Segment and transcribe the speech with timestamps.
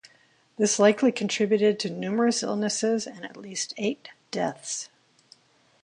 [0.57, 4.89] This likely contributed to numerous illnesses and at least eight deaths.